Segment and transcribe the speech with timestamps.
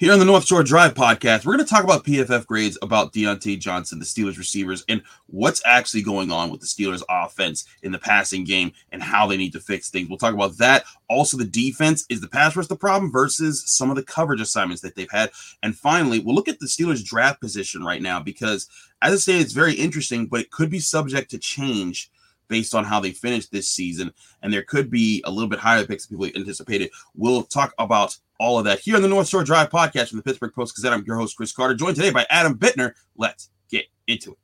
[0.00, 3.12] Here on the North Shore Drive podcast, we're going to talk about PFF grades about
[3.12, 7.92] Diontae Johnson, the Steelers receivers, and what's actually going on with the Steelers offense in
[7.92, 10.08] the passing game and how they need to fix things.
[10.08, 10.84] We'll talk about that.
[11.10, 14.80] Also, the defense is the pass rush the problem versus some of the coverage assignments
[14.80, 15.32] that they've had.
[15.62, 18.70] And finally, we'll look at the Steelers draft position right now because,
[19.02, 22.10] as I say, it's very interesting, but it could be subject to change
[22.50, 24.12] based on how they finished this season.
[24.42, 26.90] And there could be a little bit higher picks than people anticipated.
[27.16, 30.22] We'll talk about all of that here on the North Shore Drive podcast from the
[30.22, 30.92] Pittsburgh Post Gazette.
[30.92, 32.92] I'm your host, Chris Carter, joined today by Adam Bittner.
[33.16, 34.38] Let's get into it.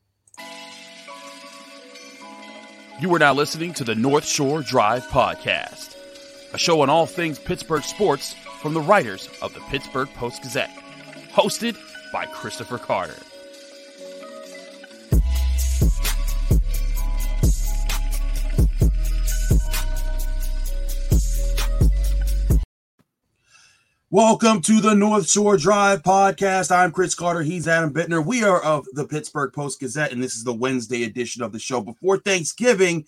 [2.99, 5.97] You are now listening to the North Shore Drive podcast,
[6.55, 10.71] a show on all things Pittsburgh sports from the writers of the Pittsburgh Post Gazette,
[11.31, 11.77] hosted
[12.11, 13.19] by Christopher Carter.
[24.17, 26.75] Welcome to the North Shore Drive podcast.
[26.75, 27.43] I'm Chris Carter.
[27.43, 28.25] He's Adam Bittner.
[28.25, 31.59] We are of the Pittsburgh Post Gazette, and this is the Wednesday edition of the
[31.59, 33.05] show before Thanksgiving.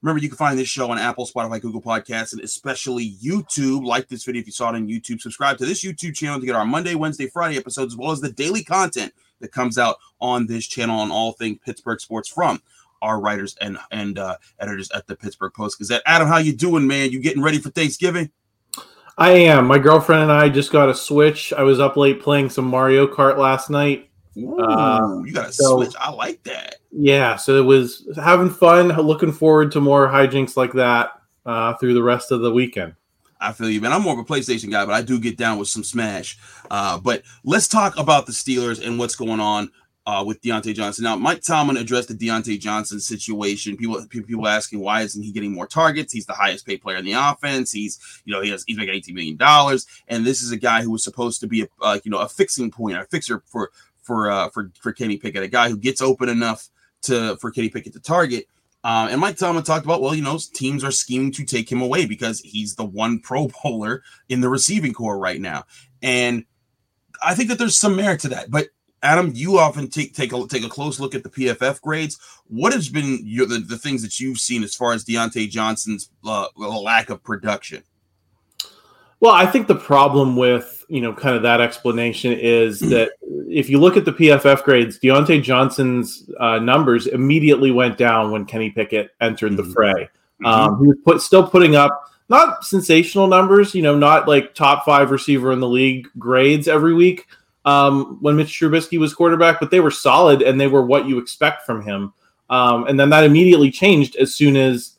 [0.00, 3.84] Remember, you can find this show on Apple, Spotify, Google Podcasts, and especially YouTube.
[3.84, 5.20] Like this video if you saw it on YouTube.
[5.20, 8.22] Subscribe to this YouTube channel to get our Monday, Wednesday, Friday episodes, as well as
[8.22, 12.62] the daily content that comes out on this channel on all things Pittsburgh sports from
[13.02, 16.00] our writers and and uh, editors at the Pittsburgh Post Gazette.
[16.06, 17.10] Adam, how you doing, man?
[17.10, 18.30] You getting ready for Thanksgiving?
[19.18, 19.66] I am.
[19.66, 21.52] My girlfriend and I just got a Switch.
[21.52, 24.08] I was up late playing some Mario Kart last night.
[24.36, 25.94] Ooh, uh, you got a so, Switch.
[25.98, 26.76] I like that.
[26.92, 28.88] Yeah, so it was having fun.
[28.88, 32.94] Looking forward to more hijinks like that uh, through the rest of the weekend.
[33.40, 33.92] I feel you, man.
[33.92, 36.38] I'm more of a PlayStation guy, but I do get down with some Smash.
[36.70, 39.70] Uh, but let's talk about the Steelers and what's going on
[40.08, 41.04] uh, with Diontae Johnson.
[41.04, 43.76] Now, Mike Tomlin addressed the Diontae Johnson situation.
[43.76, 46.14] People, people asking why isn't he getting more targets?
[46.14, 47.72] He's the highest paid player in the offense.
[47.72, 50.80] He's, you know, he has he's making eighteen million dollars, and this is a guy
[50.80, 53.70] who was supposed to be a, uh, you know, a fixing point, a fixer for
[54.00, 56.70] for uh, for for Kenny Pickett, a guy who gets open enough
[57.02, 58.46] to for Kenny Pickett to target.
[58.84, 61.82] Um, and Mike Tomlin talked about, well, you know, teams are scheming to take him
[61.82, 65.64] away because he's the one Pro Bowler in the receiving corps right now,
[66.00, 66.46] and
[67.22, 68.68] I think that there's some merit to that, but
[69.02, 72.18] Adam, you often take take a take a close look at the PFF grades.
[72.48, 76.10] What has been your, the, the things that you've seen as far as Diontae Johnson's
[76.24, 77.82] uh, lack of production?
[79.20, 83.12] Well, I think the problem with you know kind of that explanation is that
[83.48, 88.44] if you look at the PFF grades, Diontae Johnson's uh, numbers immediately went down when
[88.44, 89.72] Kenny Pickett entered the mm-hmm.
[89.72, 90.10] fray.
[90.42, 90.46] Mm-hmm.
[90.46, 94.84] Um, he was put, still putting up not sensational numbers, you know, not like top
[94.84, 97.26] five receiver in the league grades every week,
[97.64, 101.18] um, when Mitch Trubisky was quarterback, but they were solid and they were what you
[101.18, 102.12] expect from him.
[102.50, 104.98] Um, and then that immediately changed as soon as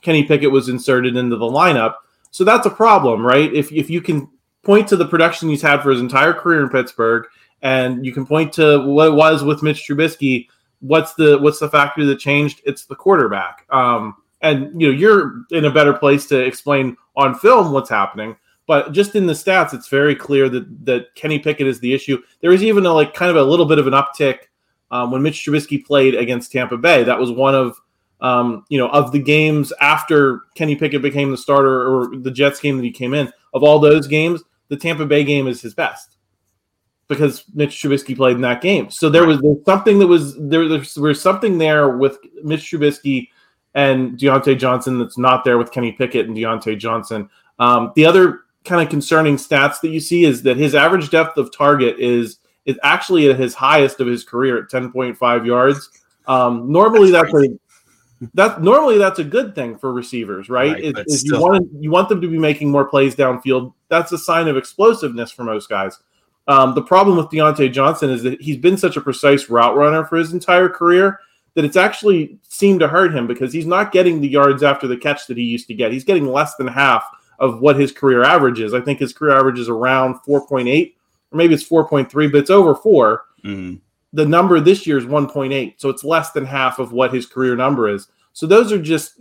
[0.00, 1.96] Kenny Pickett was inserted into the lineup.
[2.30, 3.52] So that's a problem, right?
[3.52, 4.28] If, if you can
[4.62, 7.26] point to the production he's had for his entire career in Pittsburgh,
[7.62, 10.48] and you can point to what it was with Mitch Trubisky,
[10.80, 12.60] what's the what's the factor that changed?
[12.64, 13.66] It's the quarterback.
[13.70, 18.36] Um, and you know you're in a better place to explain on film what's happening.
[18.68, 22.22] But just in the stats, it's very clear that that Kenny Pickett is the issue.
[22.42, 24.40] There was even a, like kind of a little bit of an uptick
[24.90, 27.02] um, when Mitch Trubisky played against Tampa Bay.
[27.02, 27.80] That was one of
[28.20, 32.60] um, you know of the games after Kenny Pickett became the starter or the Jets
[32.60, 33.32] game that he came in.
[33.54, 36.18] Of all those games, the Tampa Bay game is his best
[37.08, 38.90] because Mitch Trubisky played in that game.
[38.90, 40.68] So there was, something that was there.
[40.68, 43.28] There was something there with Mitch Trubisky
[43.74, 47.30] and Diontae Johnson that's not there with Kenny Pickett and Diontae Johnson.
[47.58, 51.36] Um, the other kind of concerning stats that you see is that his average depth
[51.36, 55.88] of target is is actually at his highest of his career at 10.5 yards.
[56.26, 57.58] Um, normally that's, that's a
[58.34, 60.72] that normally that's a good thing for receivers, right?
[60.72, 63.72] right it, you want you want them to be making more plays downfield.
[63.88, 65.98] That's a sign of explosiveness for most guys.
[66.46, 70.04] Um, the problem with Diontae Johnson is that he's been such a precise route runner
[70.04, 71.20] for his entire career
[71.54, 74.96] that it's actually seemed to hurt him because he's not getting the yards after the
[74.96, 75.92] catch that he used to get.
[75.92, 77.04] He's getting less than half
[77.38, 78.74] of what his career average is.
[78.74, 80.94] I think his career average is around 4.8,
[81.32, 83.24] or maybe it's 4.3, but it's over 4.
[83.44, 83.76] Mm-hmm.
[84.12, 87.56] The number this year is 1.8, so it's less than half of what his career
[87.56, 88.08] number is.
[88.32, 89.20] So those are just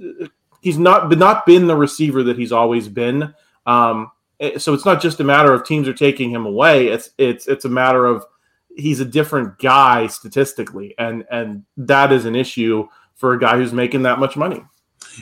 [0.62, 3.34] he's not not been the receiver that he's always been.
[3.66, 6.88] Um, Eh, so it's not just a matter of teams are taking him away.
[6.88, 8.26] It's it's it's a matter of
[8.76, 13.74] he's a different guy statistically, and and that is an issue for a guy who's
[13.74, 14.64] making that much money.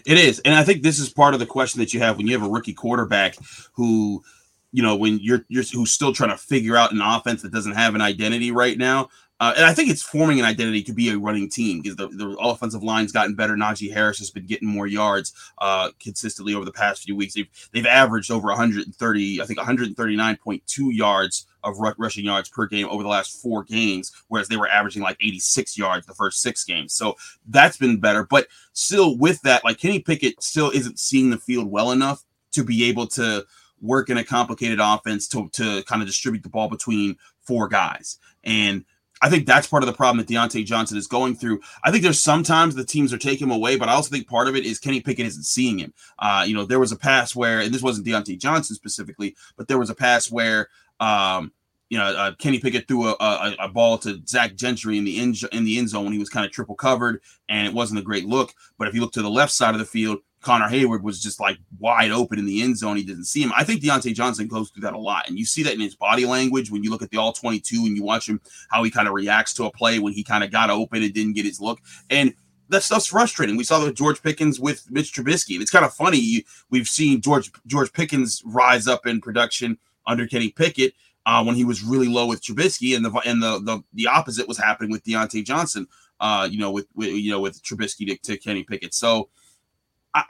[0.05, 2.27] It is, and I think this is part of the question that you have when
[2.27, 3.35] you have a rookie quarterback
[3.73, 4.23] who,
[4.71, 7.75] you know, when you're you're who's still trying to figure out an offense that doesn't
[7.75, 9.09] have an identity right now.
[9.39, 12.07] Uh, and I think it's forming an identity to be a running team because the,
[12.07, 13.55] the offensive line's gotten better.
[13.55, 17.33] Najee Harris has been getting more yards uh, consistently over the past few weeks.
[17.33, 23.03] They've they've averaged over 130, I think 139.2 yards of rushing yards per game over
[23.03, 26.93] the last four games, whereas they were averaging like 86 yards the first six games.
[26.93, 27.15] So
[27.47, 28.23] that's been better.
[28.23, 32.63] But still, with that, like Kenny Pickett still isn't seeing the field well enough to
[32.63, 33.45] be able to
[33.81, 38.17] work in a complicated offense to, to kind of distribute the ball between four guys.
[38.43, 38.85] And
[39.21, 41.61] I think that's part of the problem that Diontae Johnson is going through.
[41.83, 44.47] I think there's sometimes the teams are taking him away, but I also think part
[44.47, 45.93] of it is Kenny Pickett isn't seeing him.
[46.19, 49.67] Uh, you know, there was a pass where, and this wasn't Diontae Johnson specifically, but
[49.67, 50.67] there was a pass where,
[50.99, 51.51] um,
[51.89, 55.19] you know, uh, Kenny Pickett threw a, a, a, ball to Zach Gentry in the
[55.19, 57.99] end in the end zone when he was kind of triple covered, and it wasn't
[57.99, 58.53] a great look.
[58.77, 61.39] But if you look to the left side of the field, Connor Heyward was just
[61.39, 62.97] like wide open in the end zone.
[62.97, 63.51] He didn't see him.
[63.55, 65.27] I think Diontae Johnson goes through that a lot.
[65.27, 67.77] And you see that in his body language when you look at the all 22
[67.77, 68.39] and you watch him,
[68.69, 71.13] how he kind of reacts to a play when he kind of got open and
[71.13, 71.79] didn't get his look.
[72.11, 72.33] And
[72.69, 73.57] that stuff's frustrating.
[73.57, 75.59] We saw that with George Pickens with Mitch Trubisky.
[75.59, 76.45] It's kind of funny.
[76.69, 80.93] We've seen George George Pickens rise up in production under Kenny Pickett
[81.25, 84.47] uh, when he was really low with Trubisky, and the and the the, the opposite
[84.47, 85.87] was happening with Diontae Johnson.
[86.19, 88.93] Uh, you know, with, with you know with Trubisky to, to Kenny Pickett.
[88.93, 89.29] So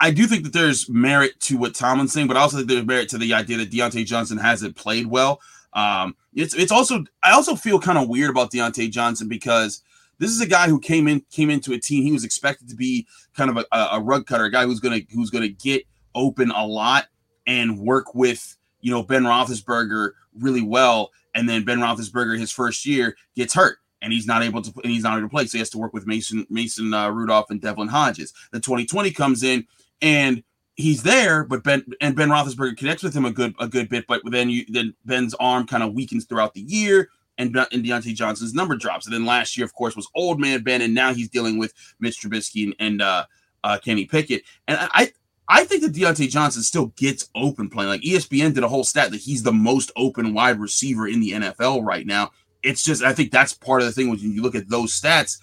[0.00, 2.84] I, do think that there's merit to what Tomlin's saying, but I also think there's
[2.84, 5.40] merit to the idea that Diontae Johnson hasn't played well.
[5.74, 9.82] Um, it's it's also I also feel kind of weird about Diontae Johnson because
[10.18, 12.02] this is a guy who came in came into a team.
[12.02, 13.06] He was expected to be
[13.36, 15.84] kind of a, a rug cutter, a guy who's gonna who's gonna get
[16.14, 17.06] open a lot
[17.46, 21.10] and work with you know Ben Roethlisberger really well.
[21.34, 24.92] And then Ben Roethlisberger, his first year, gets hurt and he's not able to and
[24.92, 25.46] he's not able to play.
[25.46, 28.32] So he has to work with Mason Mason uh, Rudolph and Devlin Hodges.
[28.52, 29.66] The 2020 comes in
[30.00, 30.42] and
[30.74, 34.06] he's there, but Ben and Ben Roethlisberger connects with him a good a good bit.
[34.06, 37.08] But then you then Ben's arm kind of weakens throughout the year,
[37.38, 39.06] and and Diontae Johnson's number drops.
[39.06, 41.72] And then last year, of course, was old man Ben, and now he's dealing with
[41.98, 43.24] Mitch Trubisky and, and uh,
[43.64, 44.42] uh, Kenny Pickett.
[44.68, 45.12] And I.
[45.48, 47.90] I think that Diontae Johnson still gets open playing.
[47.90, 51.32] Like ESPN did a whole stat that he's the most open wide receiver in the
[51.32, 52.32] NFL right now
[52.66, 55.38] it's just I think that's part of the thing when you look at those stats.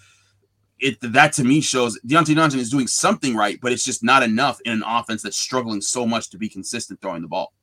[0.79, 4.23] It that to me shows Diontae Johnson is doing something right, but it's just not
[4.23, 7.53] enough in an offense that's struggling so much to be consistent throwing the ball.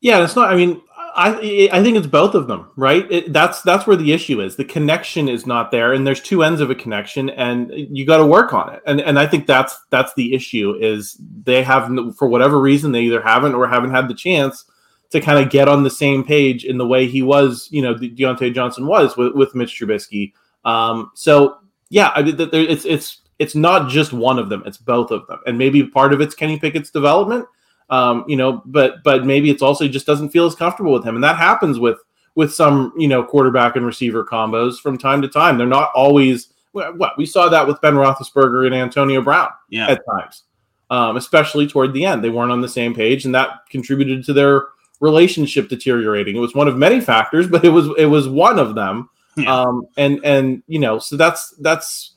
[0.00, 0.52] Yeah, it's not.
[0.52, 0.80] I mean,
[1.18, 3.10] I I think it's both of them, right?
[3.10, 4.54] It, that's that's where the issue is.
[4.54, 8.18] The connection is not there, and there's two ends of a connection, and you got
[8.18, 8.80] to work on it.
[8.86, 13.02] And and I think that's that's the issue is they have for whatever reason they
[13.02, 14.64] either haven't or haven't had the chance
[15.10, 17.94] to kind of get on the same page in the way he was, you know,
[17.94, 20.32] Diontae Johnson was with, with Mitch Trubisky.
[20.64, 21.58] Um, so
[21.90, 25.40] yeah, I mean, it's it's it's not just one of them; it's both of them,
[25.46, 27.46] and maybe part of it's Kenny Pickett's development.
[27.90, 31.14] Um, you know, but but maybe it's also just doesn't feel as comfortable with him,
[31.14, 31.98] and that happens with
[32.34, 35.58] with some you know quarterback and receiver combos from time to time.
[35.58, 39.88] They're not always what we saw that with Ben Roethlisberger and Antonio Brown yeah.
[39.88, 40.44] at times,
[40.90, 42.22] um, especially toward the end.
[42.22, 44.66] They weren't on the same page, and that contributed to their
[45.00, 46.36] relationship deteriorating.
[46.36, 49.08] It was one of many factors, but it was it was one of them.
[49.36, 49.54] Yeah.
[49.54, 52.14] Um, and and you know, so that's that's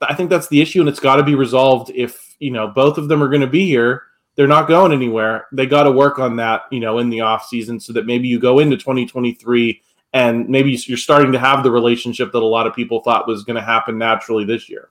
[0.00, 1.90] I think that's the issue, and it's got to be resolved.
[1.94, 4.02] If you know both of them are going to be here,
[4.36, 5.46] they're not going anywhere.
[5.52, 8.28] They got to work on that, you know, in the off season, so that maybe
[8.28, 9.80] you go into 2023
[10.12, 13.44] and maybe you're starting to have the relationship that a lot of people thought was
[13.44, 14.90] going to happen naturally this year.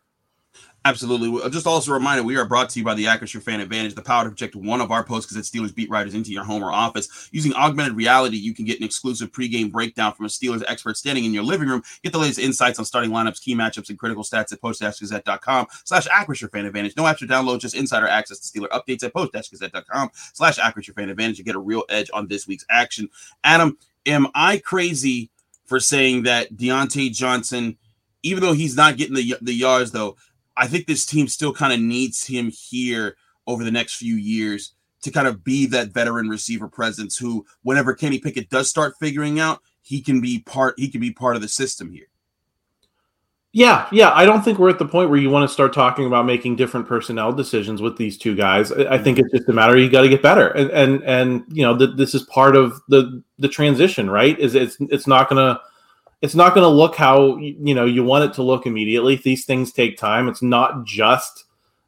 [0.85, 1.49] Absolutely.
[1.49, 4.01] Just also a reminder, we are brought to you by the Acrisure Fan Advantage, the
[4.01, 6.73] power to project one of our posts because Steelers beat writers into your home or
[6.73, 7.29] office.
[7.31, 11.23] Using augmented reality, you can get an exclusive pregame breakdown from a Steelers expert standing
[11.23, 11.83] in your living room.
[12.03, 16.05] Get the latest insights on starting lineups, key matchups, and critical stats at post-gazette.com slash
[16.07, 16.97] Acrisure Fan Advantage.
[16.97, 21.37] No extra download, just insider access to Steeler updates at post-gazette.com slash Acrisure Fan Advantage
[21.37, 23.07] to get a real edge on this week's action.
[23.45, 25.29] Adam, am I crazy
[25.63, 27.77] for saying that Diontae Johnson,
[28.21, 30.17] even though he's not getting the, the yards, though,
[30.55, 33.15] I think this team still kind of needs him here
[33.47, 37.93] over the next few years to kind of be that veteran receiver presence who whenever
[37.93, 41.41] Kenny Pickett does start figuring out, he can be part he can be part of
[41.41, 42.07] the system here.
[43.55, 44.11] Yeah, yeah.
[44.15, 46.55] I don't think we're at the point where you want to start talking about making
[46.55, 48.71] different personnel decisions with these two guys.
[48.71, 51.61] I, think it's just a matter you got to get better, and and and you
[51.61, 54.39] know th- this is part of the the transition, right?
[54.39, 55.61] Is it's it's not gonna
[56.23, 59.17] it's not going to look how you know you want it to look immediately.
[59.17, 60.29] These things take time.
[60.29, 61.43] It's not just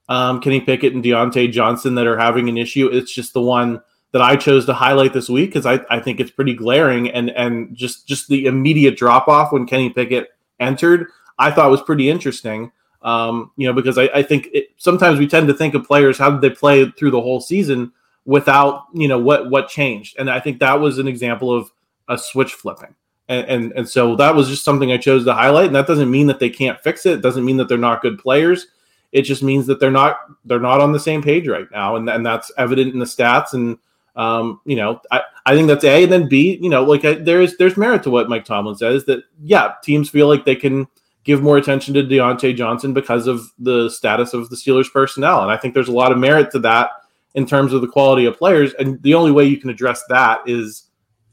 [0.10, 2.88] um, Kenny Pickett and Diontae Johnson that are having an issue.
[2.88, 6.20] It's just the one that I chose to highlight this week because I, I think
[6.20, 10.27] it's pretty glaring and and just just the immediate drop off when Kenny Pickett
[10.60, 11.08] entered,
[11.39, 12.74] I thought was pretty interesting.
[13.04, 16.18] Um, you know, because I, I think it, sometimes we tend to think of players
[16.18, 17.94] how did they play through the whole season
[18.25, 21.72] without you know what what changed, and I think that was an example of
[22.10, 22.96] a switch flipping.
[23.27, 26.12] And, and, and so that was just something I chose to highlight, and that doesn't
[26.12, 27.13] mean that they can't fix it.
[27.13, 28.67] It doesn't mean that they're not good players.
[29.12, 32.10] It just means that they're not they're not on the same page right now, and
[32.10, 33.53] and that's evident in the stats.
[33.53, 33.77] And
[34.15, 37.13] um, you know, I, I think that's A, and then B, you know, like I,
[37.13, 40.86] there's there's merit to what Mike Tomlin says that yeah, teams feel like they can
[41.24, 45.51] give more attention to Diontae Johnson because of the status of the Steelers personnel, and
[45.51, 46.91] I think there's a lot of merit to that
[47.36, 48.74] in terms of the quality of players.
[48.74, 50.85] And the only way you can address that is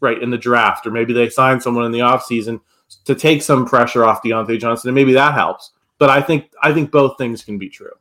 [0.02, 2.61] right in the draft, or maybe they sign someone in the offseason
[3.04, 5.71] to take some pressure off Diontae Johnson, and maybe that helps.
[5.99, 7.92] But I think I think both things can be true.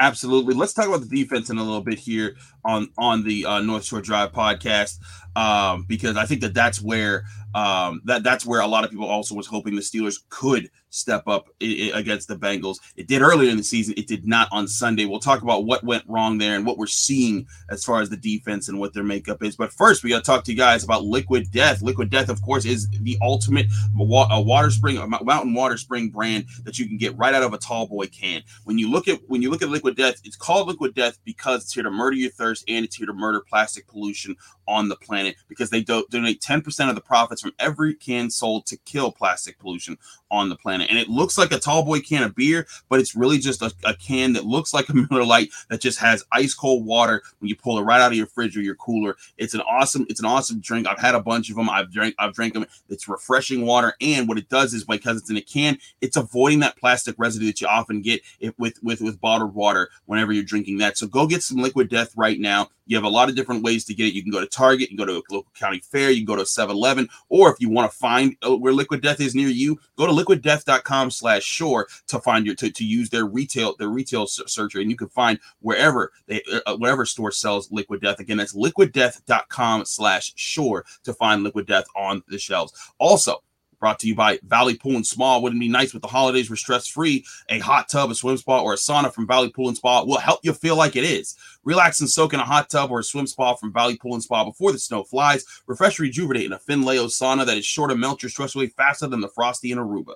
[0.00, 0.54] Absolutely.
[0.54, 3.84] Let's talk about the defense in a little bit here on on the uh, North
[3.84, 4.98] Shore Drive podcast
[5.34, 7.24] um, because I think that that's where
[7.54, 11.26] um, that that's where a lot of people also was hoping the Steelers could step
[11.26, 12.78] up against the Bengals.
[12.96, 13.94] It did earlier in the season.
[13.96, 15.04] It did not on Sunday.
[15.04, 18.16] We'll talk about what went wrong there and what we're seeing as far as the
[18.16, 19.56] defense and what their makeup is.
[19.56, 21.82] But first, we got to talk to you guys about Liquid Death.
[21.82, 26.78] Liquid Death, of course, is the ultimate wa- water spring, mountain water spring brand that
[26.78, 28.42] you can get right out of a tall boy can.
[28.64, 31.64] When you look at when you look at Liquid Death, it's called Liquid Death because
[31.64, 34.36] it's here to murder your thirst and it's here to murder plastic pollution
[34.68, 38.66] on the planet because they do- donate 10% of the profits from every can sold
[38.66, 39.98] to kill plastic pollution
[40.30, 40.88] on the planet.
[40.90, 43.72] And it looks like a tall boy can of beer, but it's really just a,
[43.84, 47.48] a, can that looks like a Miller Lite that just has ice cold water when
[47.48, 49.16] you pull it right out of your fridge or your cooler.
[49.38, 50.86] It's an awesome, it's an awesome drink.
[50.86, 51.70] I've had a bunch of them.
[51.70, 52.66] I've drank, I've drank them.
[52.88, 53.94] It's refreshing water.
[54.00, 57.46] And what it does is because it's in a can, it's avoiding that plastic residue
[57.46, 58.20] that you often get
[58.58, 60.98] with with with bottled water whenever you're drinking that.
[60.98, 62.68] So go get some liquid death right now.
[62.86, 64.14] You have a lot of different ways to get it.
[64.14, 66.44] You can go to Target, you go to a local county fair, you go to
[66.44, 69.78] 7 Eleven, or if you want to find uh, where Liquid Death is near you,
[69.96, 74.26] go to liquiddeath.com slash shore to find your to, to use their retail their retail
[74.26, 78.18] searcher and you can find wherever they uh, uh, wherever store sells liquid death.
[78.18, 82.72] Again that's liquiddeath.com slash shore to find liquid death on the shelves.
[82.98, 83.42] Also
[83.78, 85.38] Brought to you by Valley Pool and Spa.
[85.38, 86.50] Wouldn't be nice with the holidays.
[86.50, 87.24] We're stress free.
[87.48, 90.18] A hot tub, a swim spa, or a sauna from Valley Pool and Spa will
[90.18, 91.36] help you feel like it is.
[91.64, 94.22] Relax and soak in a hot tub or a swim spa from Valley Pool and
[94.22, 95.44] Spa before the snow flies.
[95.66, 99.06] Refresh, rejuvenate in a Finnleo sauna that is sure to melt your stress away faster
[99.06, 100.14] than the Frosty in Aruba.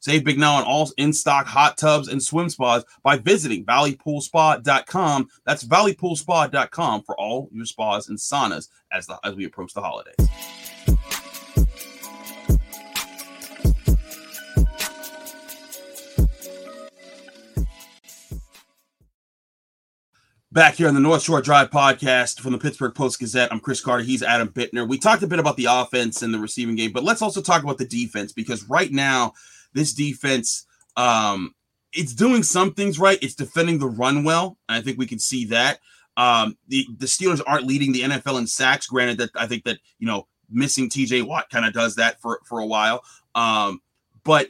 [0.00, 5.28] Save big now on all in stock hot tubs and swim spas by visiting valleypoolspa.com.
[5.44, 10.16] That's valleypoolspa.com for all your spas and saunas as, the, as we approach the holidays.
[20.52, 23.80] Back here on the North Shore Drive podcast from the Pittsburgh Post Gazette, I'm Chris
[23.80, 24.02] Carter.
[24.02, 24.88] He's Adam Bittner.
[24.88, 27.62] We talked a bit about the offense and the receiving game, but let's also talk
[27.62, 29.32] about the defense because right now,
[29.74, 30.66] this defense,
[30.96, 31.54] um,
[31.92, 33.22] it's doing some things right.
[33.22, 35.78] It's defending the run well, and I think we can see that.
[36.16, 38.88] Um, the the Steelers aren't leading the NFL in sacks.
[38.88, 41.22] Granted, that I think that you know missing T.J.
[41.22, 43.04] Watt kind of does that for for a while.
[43.36, 43.82] Um,
[44.24, 44.48] but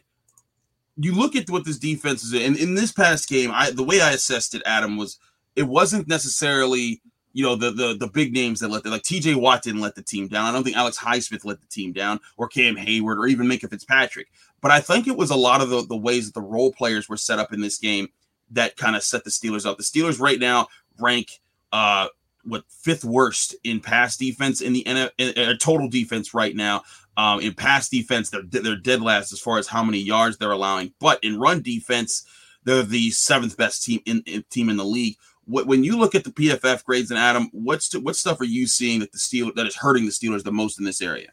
[0.97, 4.01] you look at what this defense is, and in this past game, I the way
[4.01, 5.19] I assessed it, Adam was
[5.57, 7.01] it wasn't necessarily
[7.33, 9.95] you know the the the big names that let the, like TJ Watt didn't let
[9.95, 10.47] the team down.
[10.47, 13.71] I don't think Alex Highsmith let the team down, or Cam Heyward, or even Minkah
[13.71, 14.29] Fitzpatrick.
[14.61, 17.09] But I think it was a lot of the, the ways that the role players
[17.09, 18.09] were set up in this game
[18.51, 19.77] that kind of set the Steelers up.
[19.77, 21.41] The Steelers right now rank
[21.73, 22.09] uh
[22.45, 26.83] what fifth worst in pass defense in the in, in, total defense right now.
[27.17, 30.51] Um, in pass defense, they're they're dead last as far as how many yards they're
[30.51, 30.95] allowing.
[30.99, 32.25] But in run defense,
[32.65, 35.17] they're the seventh best team in, in team in the league
[35.51, 39.01] when you look at the PFF grades and Adam, what's what stuff are you seeing
[39.01, 41.29] that the Steel that is hurting the Steelers the most in this area?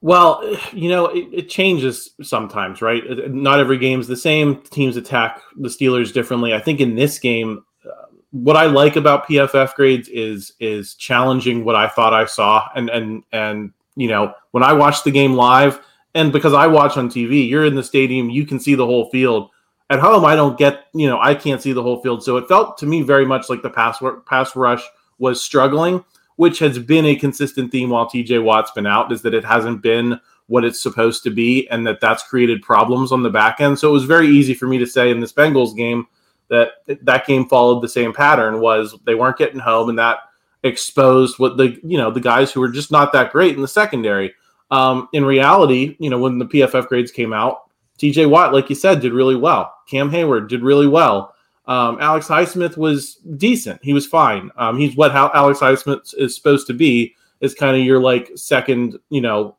[0.00, 0.42] Well,
[0.72, 3.04] you know, it, it, changes sometimes, right?
[3.30, 4.60] Not every game is the same.
[4.62, 6.52] Teams attack the Steelers differently.
[6.52, 11.64] I think in this game, uh, what I like about PFF grades is is challenging
[11.64, 15.34] what I thought I saw, and and and you know, when I watch the game
[15.34, 15.80] live,
[16.16, 19.08] and because I watch on TV, you're in the stadium, you can see the whole
[19.10, 19.50] field
[19.92, 22.24] at home, I don't get, you know, I can't see the whole field.
[22.24, 24.82] So it felt to me very much like the pass pass rush
[25.18, 26.02] was struggling,
[26.36, 29.82] which has been a consistent theme while TJ Watt's been out, is that it hasn't
[29.82, 33.78] been what it's supposed to be, and that that's created problems on the back end.
[33.78, 36.06] So it was very easy for me to say in this Bengals game
[36.48, 36.70] that
[37.02, 40.20] that game followed the same pattern was they weren't getting home, and that
[40.62, 43.68] exposed what the you know the guys who were just not that great in the
[43.68, 44.32] secondary.
[44.70, 47.64] Um, in reality, you know, when the PFF grades came out,
[48.02, 49.72] TJ Watt, like you said, did really well.
[49.88, 51.34] Cam Heyward did really well.
[51.66, 53.80] Um, Alex Highsmith was decent.
[53.84, 54.50] He was fine.
[54.56, 58.32] Um, he's what how Alex Highsmith is supposed to be is kind of your like
[58.34, 59.56] second, you know,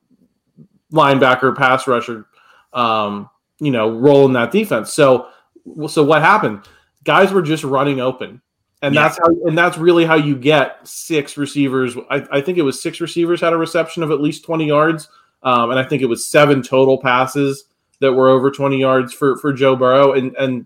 [0.92, 2.26] linebacker, pass rusher,
[2.74, 4.92] um, you know, role in that defense.
[4.92, 5.30] So,
[5.88, 6.68] so what happened?
[7.06, 8.42] Guys were just running open,
[8.82, 9.04] and yeah.
[9.04, 11.96] that's how, and that's really how you get six receivers.
[12.10, 15.08] I, I, think it was six receivers had a reception of at least twenty yards,
[15.42, 17.66] um, and I think it was seven total passes
[18.04, 20.66] that were over twenty yards for for Joe Burrow, and and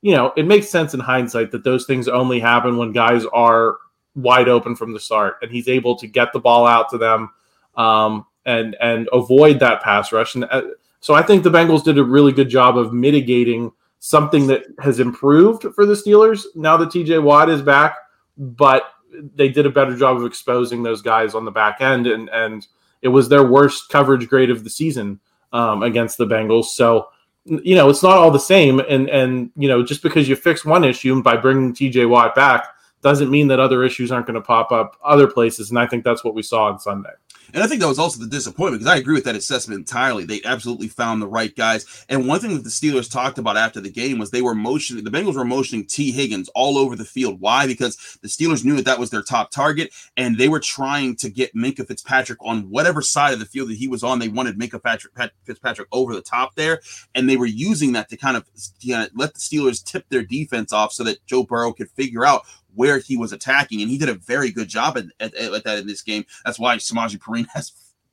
[0.00, 3.78] you know, it makes sense in hindsight that those things only happen when guys are
[4.14, 7.30] wide open from the start, and he's able to get the ball out to them
[7.76, 10.34] um, and and avoid that pass rush.
[10.34, 10.62] And uh,
[11.00, 15.00] so I think the Bengals did a really good job of mitigating something that has
[15.00, 17.96] improved for the Steelers now that TJ Watt is back,
[18.36, 18.92] but
[19.34, 22.66] they did a better job of exposing those guys on the back end, and and
[23.02, 25.18] it was their worst coverage grade of the season
[25.52, 26.66] um, against the Bengals.
[26.66, 27.08] So
[27.48, 28.80] you know, it's not all the same.
[28.80, 32.66] And and you know, just because you fix one issue by bringing TJ Watt back
[33.00, 35.70] doesn't mean that other issues aren't going to pop up other places.
[35.70, 37.10] And I think that's what we saw on Sunday.
[37.54, 40.24] And I think that was also the disappointment because I agree with that assessment entirely.
[40.24, 42.04] They absolutely found the right guys.
[42.08, 45.04] And one thing that the Steelers talked about after the game was they were motioning,
[45.04, 47.40] the Bengals were motioning Tee Higgins all over the field.
[47.40, 47.66] Why?
[47.66, 51.30] Because the Steelers knew that that was their top target and they were trying to
[51.30, 54.18] get Minkah Fitzpatrick on whatever side of the field that he was on.
[54.18, 54.82] They wanted Minkah
[55.44, 56.80] Fitzpatrick over the top there.
[57.14, 58.44] And they were using that to kind of
[58.80, 62.24] you know, let the Steelers tip their defense off so that Joe Burrow could figure
[62.24, 62.42] out
[62.74, 65.78] where he was attacking, and he did a very good job at, at, at that
[65.78, 66.24] in this game.
[66.44, 67.72] That's why Samaje Perine has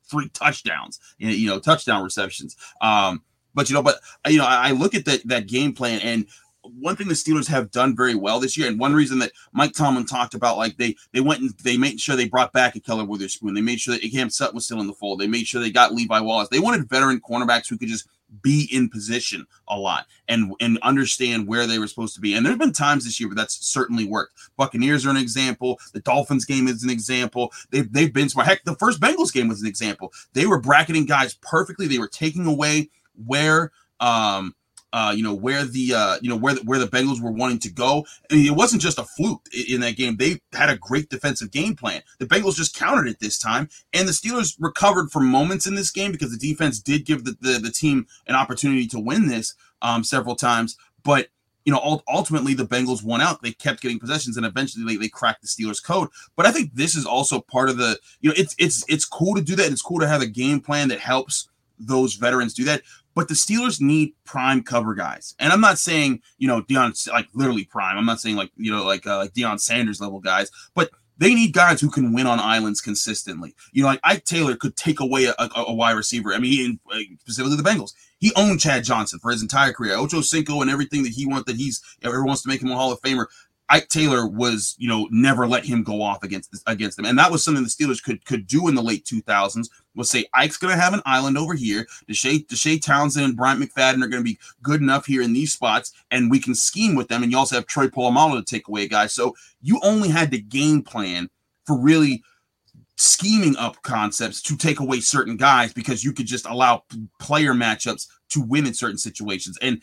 [0.10, 2.56] three touchdowns, you know, touchdown receptions.
[2.82, 6.00] Um, but you know, but you know, I, I look at that that game plan
[6.02, 6.28] and
[6.80, 9.74] one thing the Steelers have done very well this year, and one reason that Mike
[9.74, 13.08] Tomlin talked about, like they they went and they made sure they brought back Ahkello
[13.08, 13.54] Witherspoon.
[13.54, 15.20] They made sure that Cam Sutton was still in the fold.
[15.20, 16.50] They made sure they got Levi Wallace.
[16.50, 18.08] They wanted veteran cornerbacks who could just
[18.42, 22.34] be in position a lot and and understand where they were supposed to be.
[22.34, 24.34] And there's been times this year where that's certainly worked.
[24.58, 25.80] Buccaneers are an example.
[25.94, 27.52] The Dolphins game is an example.
[27.72, 28.48] They've they've been smart.
[28.48, 30.12] Heck, the first Bengals game was an example.
[30.34, 31.88] They were bracketing guys perfectly.
[31.88, 32.90] They were taking away
[33.26, 34.56] where um
[34.96, 37.60] uh, you know where the uh, you know where the, where the Bengals were wanting
[37.60, 38.06] to go.
[38.32, 40.16] I mean, it wasn't just a fluke in, in that game.
[40.16, 42.02] They had a great defensive game plan.
[42.18, 45.92] The Bengals just countered it this time, and the Steelers recovered from moments in this
[45.92, 49.54] game because the defense did give the the, the team an opportunity to win this
[49.82, 50.78] um, several times.
[51.04, 51.28] But
[51.66, 53.42] you know, ultimately the Bengals won out.
[53.42, 56.08] They kept getting possessions, and eventually they, they cracked the Steelers' code.
[56.38, 59.36] But I think this is also part of the you know it's it's it's cool
[59.36, 59.74] to do that.
[59.74, 62.82] It's cool to have a game plan that helps those veterans do that.
[63.16, 67.28] But the Steelers need prime cover guys, and I'm not saying you know Deion like
[67.34, 67.98] literally prime.
[67.98, 71.34] I'm not saying like you know like uh, like Deion Sanders level guys, but they
[71.34, 73.56] need guys who can win on islands consistently.
[73.72, 76.34] You know, like Ike Taylor could take away a, a, a wide receiver.
[76.34, 76.52] I mean,
[76.92, 77.94] he, specifically the Bengals.
[78.20, 79.96] He owned Chad Johnson for his entire career.
[79.96, 82.76] Ocho Cinco and everything that he wants that he's everyone wants to make him a
[82.76, 83.28] Hall of Famer.
[83.70, 87.32] Ike Taylor was, you know, never let him go off against against them, and that
[87.32, 89.70] was something the Steelers could could do in the late 2000s.
[89.96, 91.88] Was say Ike's going to have an island over here.
[92.08, 95.54] Deshea, Deshea Townsend and Bryant McFadden are going to be good enough here in these
[95.54, 97.24] spots, and we can scheme with them.
[97.24, 99.14] And you also have Troy Polamalu to take away guys.
[99.14, 101.30] So you only had to game plan
[101.66, 102.24] for really
[102.98, 106.84] scheming up concepts to take away certain guys because you could just allow
[107.20, 109.58] player matchups to win in certain situations.
[109.62, 109.82] And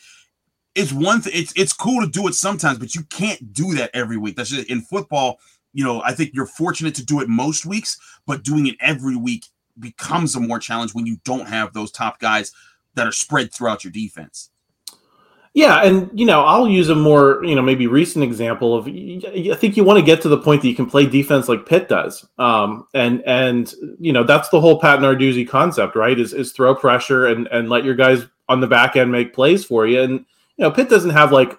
[0.75, 1.33] it's one thing.
[1.35, 4.37] It's it's cool to do it sometimes, but you can't do that every week.
[4.37, 5.39] That's just in football.
[5.73, 9.17] You know, I think you're fortunate to do it most weeks, but doing it every
[9.17, 9.47] week
[9.79, 12.53] becomes a more challenge when you don't have those top guys
[12.95, 14.51] that are spread throughout your defense.
[15.55, 18.87] Yeah, and you know, I'll use a more you know maybe recent example of.
[18.87, 21.67] I think you want to get to the point that you can play defense like
[21.67, 26.19] Pitt does, um, and and you know that's the whole Pat Narduzzi concept, right?
[26.19, 29.63] Is is throw pressure and and let your guys on the back end make plays
[29.63, 30.25] for you, and
[30.57, 31.59] you know, Pitt doesn't have like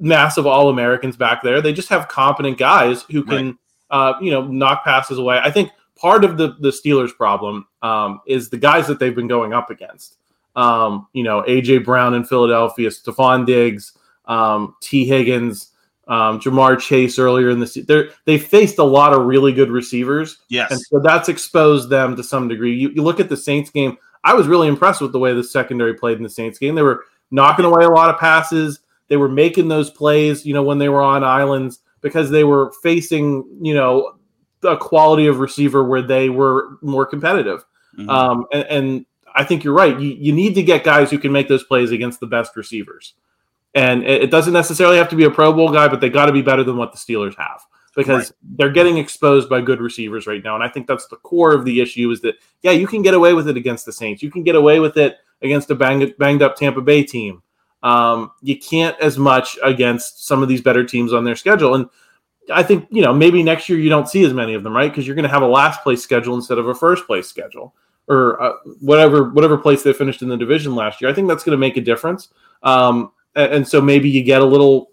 [0.00, 1.60] massive All Americans back there.
[1.60, 3.58] They just have competent guys who can,
[3.90, 4.14] right.
[4.14, 5.40] uh, you know, knock passes away.
[5.42, 9.28] I think part of the the Steelers' problem um, is the guys that they've been
[9.28, 10.16] going up against.
[10.56, 15.70] Um, you know, AJ Brown in Philadelphia, Stefon Diggs, um, Tee Higgins,
[16.08, 18.08] um, Ja'Marr Chase earlier in the season.
[18.24, 20.38] They faced a lot of really good receivers.
[20.48, 22.74] Yes, and so that's exposed them to some degree.
[22.74, 23.96] You, you look at the Saints game.
[24.24, 26.74] I was really impressed with the way the secondary played in the Saints game.
[26.74, 28.80] They were knocking away a lot of passes.
[29.08, 32.72] They were making those plays, you know, when they were on islands because they were
[32.82, 34.14] facing, you know,
[34.62, 37.64] a quality of receiver where they were more competitive.
[37.96, 38.10] Mm-hmm.
[38.10, 39.98] Um, and, and, I think you're right.
[39.98, 43.14] You, you need to get guys who can make those plays against the best receivers.
[43.74, 46.26] And it, it doesn't necessarily have to be a Pro Bowl guy, but they got
[46.26, 47.60] to be better than what the Steelers have
[47.94, 48.56] because right.
[48.56, 50.54] they're getting exposed by good receivers right now.
[50.54, 53.14] And I think that's the core of the issue is that, yeah, you can get
[53.14, 54.22] away with it against the Saints.
[54.22, 57.42] You can get away with it against a banged, banged up Tampa Bay team.
[57.82, 61.74] Um, you can't as much against some of these better teams on their schedule.
[61.74, 61.88] And
[62.52, 64.90] I think, you know, maybe next year you don't see as many of them, right?
[64.90, 67.74] Because you're going to have a last place schedule instead of a first place schedule
[68.08, 71.10] or uh, whatever whatever place they finished in the division last year.
[71.10, 72.28] I think that's going to make a difference.
[72.62, 74.90] Um, and, and, so maybe you get a little,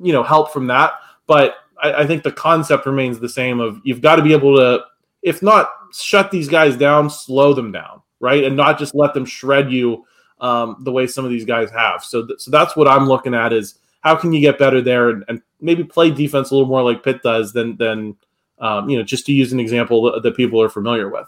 [0.00, 0.92] you know, help from that.
[1.26, 4.56] But I, I think the concept remains the same of you've got to be able
[4.56, 4.84] to,
[5.22, 8.44] if not shut these guys down, slow them down, right?
[8.44, 10.04] And not just let them shred you
[10.40, 12.04] um, the way some of these guys have.
[12.04, 15.10] So, th- so that's what I'm looking at is how can you get better there
[15.10, 18.16] and, and maybe play defense a little more like Pitt does than than
[18.58, 21.26] um, you know just to use an example that, that people are familiar with.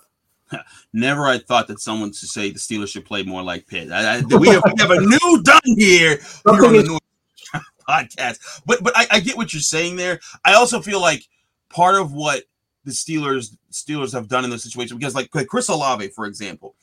[0.93, 3.91] Never I thought that someone should say the Steelers should play more like Pitt.
[3.93, 8.63] I, I, we, have, we, have, a new done here, here on the North podcast.
[8.67, 10.21] But but I, I get what you're saying there.
[10.45, 11.27] I also feel like
[11.69, 12.45] part of what
[12.85, 16.75] the Steelers Steelers have done in this situation because like, like Chris Olave, for example,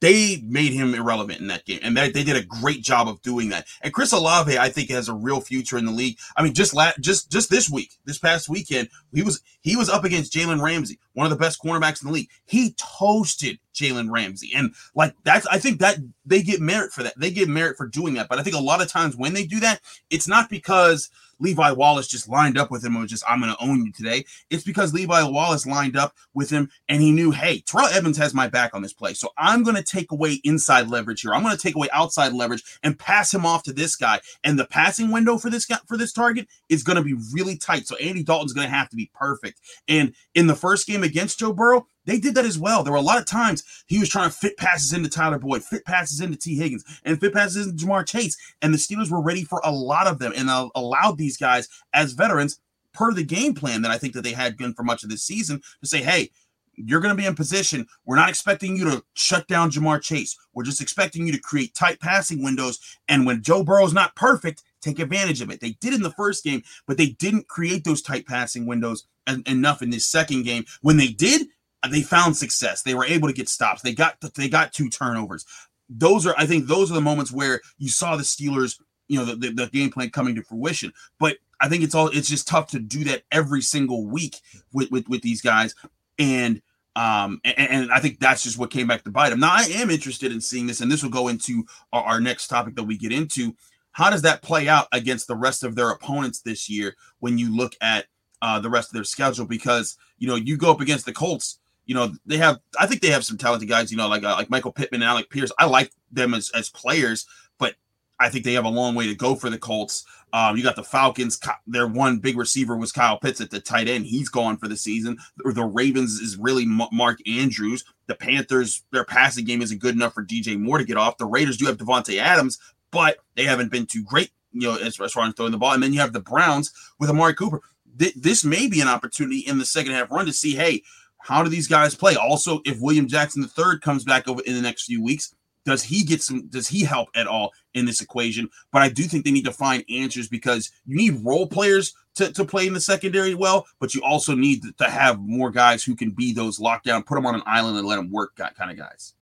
[0.00, 3.22] they made him irrelevant in that game, and they, they did a great job of
[3.22, 3.66] doing that.
[3.82, 6.18] And Chris Olave, I think, has a real future in the league.
[6.36, 9.88] I mean, just la- just just this week, this past weekend, he was he was
[9.88, 12.30] up against Jalen Ramsey, one of the best cornerbacks in the league.
[12.44, 17.14] He toasted Jalen Ramsey, and like that's I think that they get merit for that.
[17.16, 18.28] They get merit for doing that.
[18.28, 21.70] But I think a lot of times when they do that, it's not because Levi
[21.72, 24.24] Wallace just lined up with him and was just, I'm going to own you today.
[24.50, 28.34] It's because Levi Wallace lined up with him and he knew, hey, Terrell Edmunds has
[28.34, 29.14] my back on this play.
[29.14, 31.34] So I'm going to take away inside leverage here.
[31.34, 34.20] I'm going to take away outside leverage and pass him off to this guy.
[34.44, 37.56] And the passing window for this guy, for this target is going to be really
[37.56, 37.86] tight.
[37.86, 39.60] So Andy Dalton's going to have to be perfect.
[39.88, 42.82] And in the first game against Joe Burrow, they did that as well.
[42.82, 45.64] There were a lot of times he was trying to fit passes into Tyler Boyd,
[45.64, 48.36] fit passes into Tee Higgins, and fit passes into Ja'Marr Chase.
[48.62, 51.68] And the Steelers were ready for a lot of them and uh, allowed these guys
[51.92, 52.58] as veterans
[52.92, 55.22] per the game plan that I think that they had been for much of this
[55.22, 56.30] season to say, hey,
[56.76, 57.86] you're going to be in position.
[58.04, 60.36] We're not expecting you to shut down Ja'Marr Chase.
[60.54, 62.78] We're just expecting you to create tight passing windows.
[63.08, 65.60] And when Joe Burrow's not perfect, take advantage of it.
[65.60, 69.06] They did in the first game, but they didn't create those tight passing windows
[69.46, 70.64] enough in this second game.
[70.82, 71.48] When they did,
[71.90, 72.82] they found success.
[72.82, 73.82] They were able to get stops.
[73.82, 75.44] They got they got two turnovers.
[75.88, 79.24] Those are I think those are the moments where you saw the Steelers, you know,
[79.24, 80.92] the, the, the game plan coming to fruition.
[81.18, 84.40] But I think it's all it's just tough to do that every single week
[84.72, 85.74] with with, with these guys.
[86.18, 86.62] And
[86.96, 89.40] um, and, and, I think that's just what came back to bite them.
[89.40, 92.48] Now, I am interested in seeing this, and this will go into our, our, next
[92.48, 93.54] topic that we get into.
[93.92, 97.54] How does that play out against the rest of their opponents this year when you
[97.54, 98.06] look at
[98.40, 99.44] uh, the rest of their schedule?
[99.44, 102.58] Because you know you go up against the Colts, you know, they have.
[102.78, 103.90] I think they have some talented guys.
[103.90, 105.52] You know, like uh, like Michael Pittman and Alec Pierce.
[105.58, 107.26] I like them as as players,
[107.58, 107.76] but
[108.18, 110.04] I think they have a long way to go for the Colts.
[110.32, 111.40] Um, you got the Falcons.
[111.66, 114.06] Their one big receiver was Kyle Pitts at the tight end.
[114.06, 115.16] He's gone for the season.
[115.44, 117.84] The Ravens is really Mark Andrews.
[118.06, 121.18] The Panthers, their passing game isn't good enough for DJ Moore to get off.
[121.18, 122.58] The Raiders do have Davante Adams,
[122.90, 125.72] but they haven't been too great, you know, as, far as throwing the ball.
[125.72, 127.60] And then you have the Browns with Amari Cooper.
[127.98, 130.82] Th- this may be an opportunity in the second half run to see, hey,
[131.26, 132.14] how do these guys play?
[132.14, 135.34] Also, if William Jackson III comes back over in the next few weeks,
[135.64, 138.48] does he get some does he help at all in this equation?
[138.70, 142.32] But I do think they need to find answers because you need role players to,
[142.32, 145.96] to play in the secondary well, but you also need to have more guys who
[145.96, 148.76] can be those lockdown, put them on an island and let them work kind of
[148.76, 149.14] guys.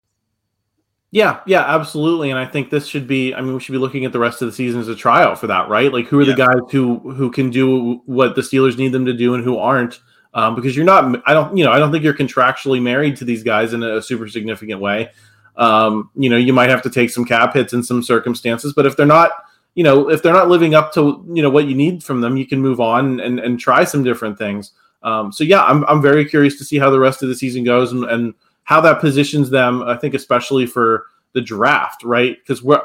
[1.11, 2.31] Yeah, yeah, absolutely.
[2.31, 4.41] And I think this should be I mean, we should be looking at the rest
[4.41, 5.93] of the season as a tryout for that, right?
[5.93, 6.35] Like who are yeah.
[6.35, 9.57] the guys who who can do what the Steelers need them to do and who
[9.57, 10.01] aren't
[10.33, 11.21] um, because you're not.
[11.25, 11.55] I don't.
[11.55, 14.79] You know, I don't think you're contractually married to these guys in a super significant
[14.79, 15.09] way.
[15.55, 18.85] Um, you know, you might have to take some cap hits in some circumstances, but
[18.85, 19.31] if they're not,
[19.75, 22.37] you know, if they're not living up to you know what you need from them,
[22.37, 24.71] you can move on and and try some different things.
[25.03, 27.63] Um, so yeah, I'm I'm very curious to see how the rest of the season
[27.63, 29.83] goes and, and how that positions them.
[29.83, 32.37] I think especially for the draft, right?
[32.39, 32.81] Because we're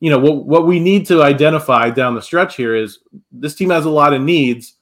[0.00, 2.98] you know what what we need to identify down the stretch here is
[3.32, 4.74] this team has a lot of needs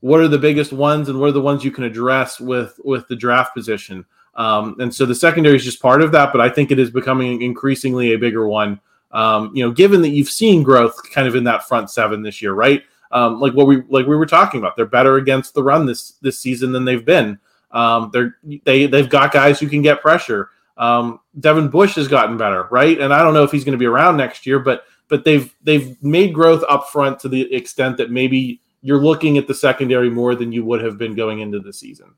[0.00, 3.08] what are the biggest ones and what are the ones you can address with with
[3.08, 4.04] the draft position?
[4.34, 6.90] Um, and so the secondary is just part of that but i think it is
[6.90, 8.80] becoming increasingly a bigger one.
[9.12, 12.42] Um, you know given that you've seen growth kind of in that front seven this
[12.42, 12.82] year right?
[13.12, 16.12] Um, like what we like we were talking about they're better against the run this
[16.22, 17.38] this season than they've been.
[17.70, 20.50] Um, they're they they've got guys who can get pressure.
[20.76, 23.00] Um, devin bush has gotten better right?
[23.00, 25.54] And i don't know if he's going to be around next year but but they've
[25.62, 30.10] they've made growth up front to the extent that maybe you're looking at the secondary
[30.10, 32.14] more than you would have been going into the season.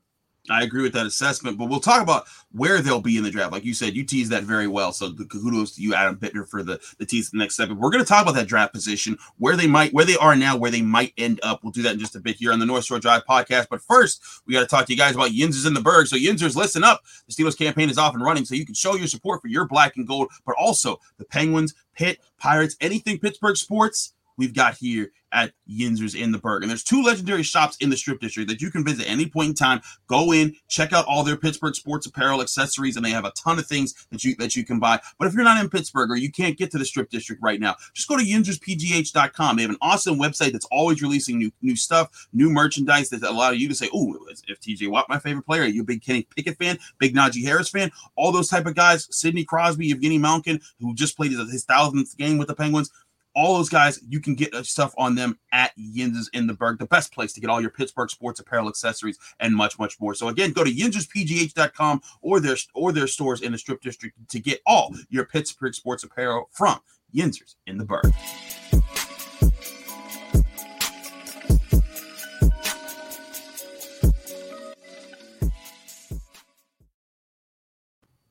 [0.49, 3.51] I agree with that assessment, but we'll talk about where they'll be in the draft.
[3.51, 4.91] Like you said, you teased that very well.
[4.91, 7.69] So the kudos to you, Adam Bittner, for the the tease the next step.
[7.69, 10.57] We're going to talk about that draft position, where they might, where they are now,
[10.57, 11.63] where they might end up.
[11.63, 13.67] We'll do that in just a bit here on the North Shore Drive podcast.
[13.69, 16.07] But first, we got to talk to you guys about Yinzers in the Burgh.
[16.07, 17.01] So Yinzers, listen up.
[17.27, 19.67] The Steelers campaign is off and running, so you can show your support for your
[19.67, 25.11] black and gold, but also the Penguins, Pitt, Pirates, anything Pittsburgh sports we've got here
[25.31, 26.63] at Yinzers in the Burgh.
[26.63, 29.49] And there's two legendary shops in the Strip District that you can visit any point
[29.49, 29.81] in time.
[30.07, 33.59] Go in, check out all their Pittsburgh sports apparel accessories, and they have a ton
[33.59, 34.99] of things that you that you can buy.
[35.19, 37.59] But if you're not in Pittsburgh or you can't get to the Strip District right
[37.59, 39.55] now, just go to yinzerspgh.com.
[39.55, 43.51] They have an awesome website that's always releasing new new stuff, new merchandise that allow
[43.51, 46.27] you to say, "Oh, if TJ Watt my favorite player, are you a big Kenny
[46.35, 50.61] Pickett fan, big Najee Harris fan, all those type of guys, Sidney Crosby, Evgeny Malkin,
[50.79, 52.89] who just played his, his thousandth game with the Penguins."
[53.35, 56.85] All those guys, you can get stuff on them at Yinzers in the Burgh, the
[56.85, 60.13] best place to get all your Pittsburgh sports apparel, accessories, and much, much more.
[60.13, 64.39] So again, go to yinzerspgh.com or their or their stores in the Strip District to
[64.39, 66.79] get all your Pittsburgh sports apparel from
[67.13, 68.13] Yinzers in the Burgh.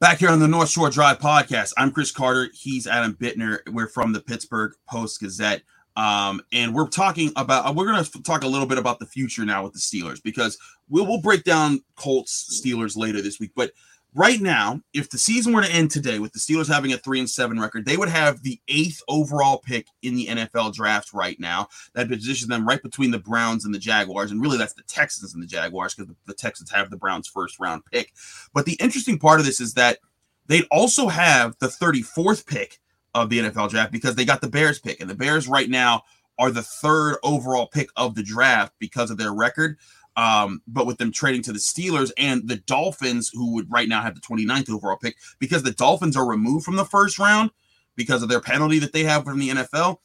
[0.00, 2.50] Back here on the North Shore Drive podcast, I'm Chris Carter.
[2.54, 3.58] He's Adam Bittner.
[3.72, 5.62] We're from the Pittsburgh Post Gazette.
[5.96, 9.44] Um, and we're talking about we're going to talk a little bit about the future
[9.44, 10.56] now with the Steelers because
[10.88, 13.50] we'll we'll break down Colts Steelers later this week.
[13.56, 13.72] But
[14.18, 17.20] right now, if the season were to end today with the Steelers having a three
[17.20, 21.38] and seven record, they would have the eighth overall pick in the NFL draft right
[21.38, 21.68] now.
[21.94, 24.32] That positions them right between the Browns and the Jaguars.
[24.32, 27.60] And really, that's the Texans and the Jaguars because the Texans have the Browns' first
[27.60, 28.12] round pick.
[28.52, 29.98] But the interesting part of this is that
[30.48, 32.80] they'd also have the 34th pick
[33.14, 35.00] of the NFL draft because they got the Bears pick.
[35.00, 36.02] And the Bears right now
[36.40, 39.78] are the third overall pick of the draft because of their record.
[40.18, 44.02] Um, but with them trading to the Steelers and the Dolphins, who would right now
[44.02, 47.52] have the 29th overall pick, because the Dolphins are removed from the first round
[47.94, 49.98] because of their penalty that they have from the NFL,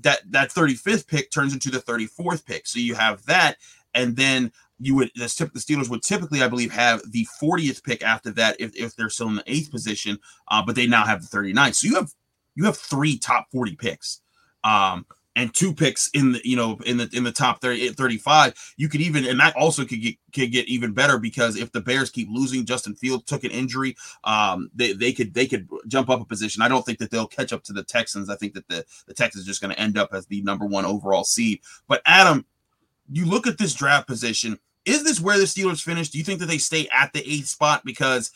[0.00, 2.66] that that 35th pick turns into the 34th pick.
[2.66, 3.56] So you have that,
[3.94, 8.32] and then you would the, Steelers would typically, I believe, have the 40th pick after
[8.32, 11.36] that if, if they're still in the eighth position, uh, but they now have the
[11.36, 11.76] 39th.
[11.76, 12.10] So you have
[12.56, 14.22] you have three top 40 picks.
[14.64, 18.74] Um, and two picks in the you know in the in the top 30 35
[18.76, 21.80] you could even and that also could get could get even better because if the
[21.80, 26.10] bears keep losing Justin Fields took an injury um they, they could they could jump
[26.10, 26.62] up a position.
[26.62, 28.28] I don't think that they'll catch up to the texans.
[28.28, 30.84] I think that the the texans just going to end up as the number one
[30.84, 31.60] overall seed.
[31.88, 32.44] But adam
[33.10, 36.10] you look at this draft position is this where the steelers finish?
[36.10, 37.82] Do you think that they stay at the eighth spot?
[37.84, 38.32] Because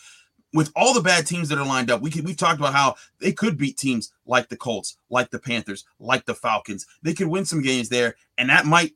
[0.52, 2.94] with all the bad teams that are lined up, we could, we've talked about how
[3.20, 6.86] they could beat teams like the Colts, like the Panthers, like the Falcons.
[7.02, 8.94] They could win some games there, and that might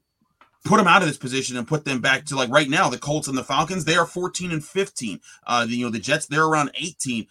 [0.65, 2.89] put them out of this position and put them back to like right now.
[2.89, 5.21] The Colts and the Falcons, they are 14 and 15.
[5.47, 7.27] Uh, the, you know, the Jets, they're around 18.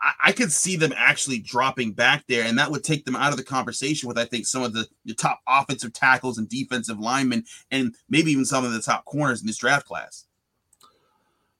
[0.00, 3.30] I, I could see them actually dropping back there, and that would take them out
[3.30, 6.98] of the conversation with I think some of the, the top offensive tackles and defensive
[6.98, 10.26] linemen, and maybe even some of the top corners in this draft class.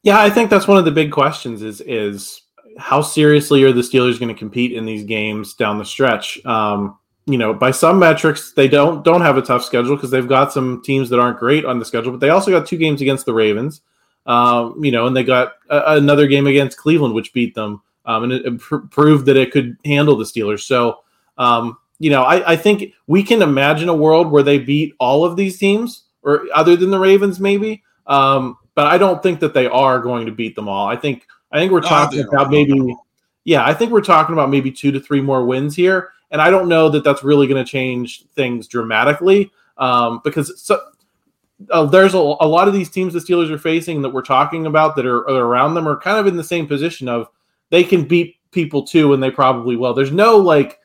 [0.04, 2.42] Yeah, I think that's one of the big questions is is
[2.78, 6.44] how seriously are the Steelers going to compete in these games down the stretch?
[6.44, 10.28] Um, you know, by some metrics, they don't don't have a tough schedule because they've
[10.28, 13.00] got some teams that aren't great on the schedule, but they also got two games
[13.00, 13.80] against the Ravens.
[14.26, 18.24] Um, you know, and they got a, another game against Cleveland, which beat them, um,
[18.24, 20.60] and it, it pr- proved that it could handle the Steelers.
[20.60, 20.98] So,
[21.38, 25.24] um, you know, I, I think we can imagine a world where they beat all
[25.24, 27.82] of these teams, or other than the Ravens, maybe.
[28.06, 30.86] Um, but I don't think that they are going to beat them all.
[30.86, 32.96] I think I think we're talking about maybe
[33.44, 36.50] yeah, I think we're talking about maybe two to three more wins here, and I
[36.50, 40.80] don't know that that's really going to change things dramatically um, because so,
[41.70, 44.66] uh, there's a, a, lot of these teams the Steelers are facing that we're talking
[44.66, 47.28] about that are, are around them are kind of in the same position of
[47.70, 49.94] they can beat people too, and they probably will.
[49.94, 50.80] There's no like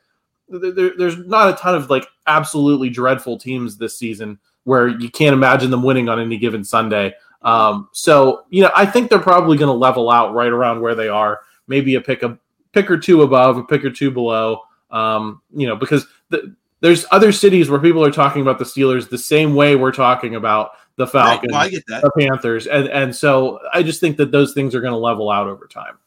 [0.49, 5.34] there, there's not a ton of like absolutely dreadful teams this season where you can't
[5.34, 7.13] imagine them winning on any given Sunday.
[7.41, 10.95] Um, so you know, I think they're probably going to level out right around where
[10.95, 11.41] they are.
[11.67, 12.38] Maybe a pick a
[12.73, 14.62] pick or two above, a pick or two below.
[14.91, 19.10] Um, you know, because the, there's other cities where people are talking about the Steelers
[19.10, 23.60] the same way we're talking about the Falcons, right, well, the Panthers, and and so
[23.73, 25.97] I just think that those things are going to level out over time.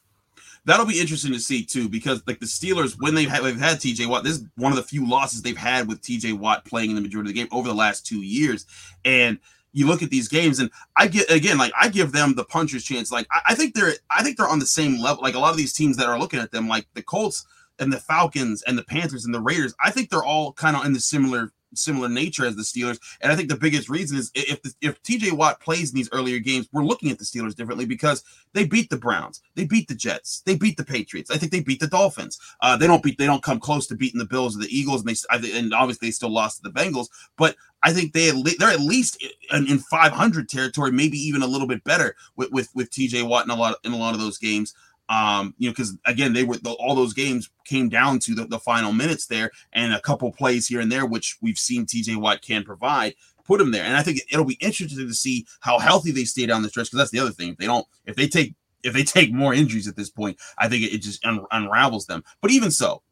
[0.65, 3.79] That'll be interesting to see too, because like the Steelers, when they've had, they've had
[3.79, 6.91] TJ Watt, this is one of the few losses they've had with TJ Watt playing
[6.91, 8.67] in the majority of the game over the last two years,
[9.05, 9.39] and
[9.73, 12.85] you look at these games and I get again like I give them the puncher's
[12.85, 13.11] chance.
[13.11, 15.23] Like I, I, think they're I think they're on the same level.
[15.23, 17.47] Like a lot of these teams that are looking at them, like the Colts
[17.79, 20.85] and the Falcons and the Panthers and the Raiders, I think they're all kind of
[20.85, 22.99] in the similar similar nature as the Steelers.
[23.21, 26.09] And I think the biggest reason is if the, if TJ Watt plays in these
[26.13, 29.89] earlier games, we're looking at the Steelers differently because they beat the Browns, they beat
[29.89, 31.31] the Jets, they beat the Patriots.
[31.31, 32.39] I think they beat the Dolphins.
[32.61, 35.05] Uh, they don't beat, they don't come close to beating the Bills or the Eagles,
[35.05, 37.09] and they and obviously they still lost to the Bengals.
[37.37, 41.67] But I think they they're at least in, in 500 territory, maybe even a little
[41.67, 44.39] bit better with with, with TJ Watt in a lot in a lot of those
[44.39, 44.75] games.
[45.13, 48.47] Um, you know, because again, they were the, all those games came down to the,
[48.47, 52.17] the final minutes there and a couple plays here and there, which we've seen TJ
[52.17, 53.85] Watt can provide, put him there.
[53.85, 56.87] And I think it'll be interesting to see how healthy they stay down the stretch
[56.87, 57.51] because that's the other thing.
[57.51, 60.67] If they don't, if they take if they take more injuries at this point, I
[60.71, 62.25] think it, it just un- unravels them.
[62.41, 63.03] But even so,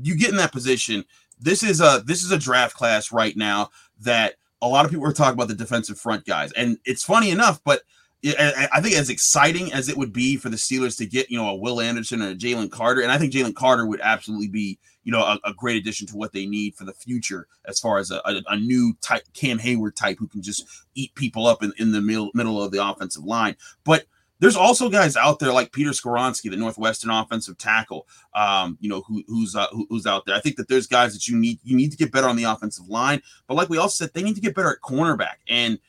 [0.00, 1.04] you get in that position.
[1.40, 5.06] This is a this is a draft class right now that a lot of people
[5.06, 7.82] are talking about the defensive front guys, and it's funny enough, but
[8.24, 11.48] I think as exciting as it would be for the Steelers to get, you know,
[11.48, 14.78] a Will Anderson or a Jalen Carter, and I think Jalen Carter would absolutely be,
[15.02, 17.98] you know, a, a, great addition to what they need for the future as far
[17.98, 21.64] as a, a, a, new type Cam Heyward type who can just eat people up
[21.64, 23.56] in, in the middle middle of the offensive line.
[23.82, 24.04] But
[24.38, 29.00] there's also guys out there like Peter Skoronski, the Northwestern offensive tackle, um, you know,
[29.00, 30.36] who, who's uh, who, who's out there.
[30.36, 32.44] I think that there's guys that you need you need to get better on the
[32.44, 35.80] offensive line, but like we also said, they need to get better at cornerback and–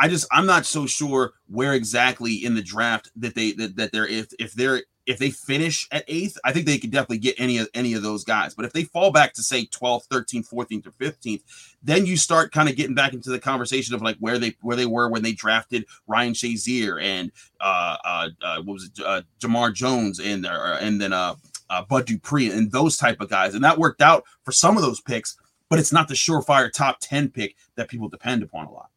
[0.00, 3.92] I just I'm not so sure where exactly in the draft that they that, that
[3.92, 7.34] they're if if they're if they finish at eighth, I think they could definitely get
[7.38, 8.54] any of any of those guys.
[8.54, 11.42] But if they fall back to say 12th, 13th, 14th, or 15th,
[11.82, 14.76] then you start kind of getting back into the conversation of like where they where
[14.76, 19.20] they were when they drafted Ryan Shazier and uh uh, uh what was it uh,
[19.38, 21.34] Jamar Jones and uh, and then uh,
[21.68, 23.54] uh Bud Dupree and those type of guys.
[23.54, 25.36] And that worked out for some of those picks,
[25.68, 28.88] but it's not the surefire top 10 pick that people depend upon a lot.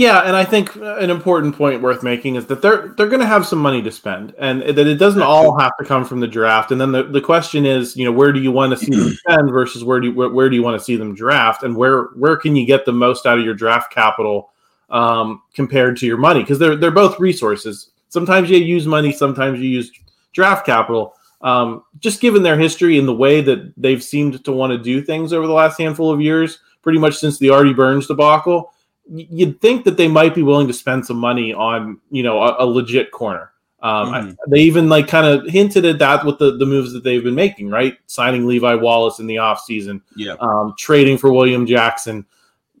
[0.00, 3.26] Yeah, and I think an important point worth making is that they're they're going to
[3.26, 6.26] have some money to spend, and that it doesn't all have to come from the
[6.26, 6.72] draft.
[6.72, 9.10] And then the, the question is, you know, where do you want to see them
[9.28, 11.76] spend versus where do you, where, where do you want to see them draft, and
[11.76, 14.52] where where can you get the most out of your draft capital
[14.88, 16.40] um, compared to your money?
[16.40, 17.90] Because they're they're both resources.
[18.08, 19.92] Sometimes you use money, sometimes you use
[20.32, 21.14] draft capital.
[21.42, 25.02] Um, just given their history and the way that they've seemed to want to do
[25.02, 28.72] things over the last handful of years, pretty much since the Artie Burns debacle
[29.10, 32.64] you'd think that they might be willing to spend some money on you know a,
[32.64, 33.52] a legit corner.
[33.82, 34.30] Um, mm-hmm.
[34.30, 37.24] I, they even like kind of hinted at that with the, the moves that they've
[37.24, 37.96] been making, right?
[38.06, 42.26] Signing Levi Wallace in the offseason, yeah, um, trading for William Jackson.